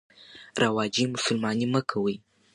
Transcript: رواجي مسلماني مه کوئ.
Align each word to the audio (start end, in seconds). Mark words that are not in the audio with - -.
رواجي 0.61 1.03
مسلماني 1.13 1.65
مه 1.73 1.81
کوئ. 1.89 2.15